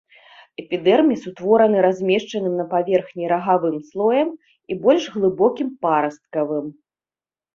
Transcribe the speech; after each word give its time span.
Эпідэрміс 0.61 1.25
утвораны 1.31 1.79
размешчаным 1.85 2.55
на 2.61 2.63
паверхні 2.71 3.29
рагавым 3.33 3.77
слоем 3.89 4.29
і 4.73 4.77
больш 4.85 5.03
глыбокім 5.17 5.69
парасткавым. 5.87 6.65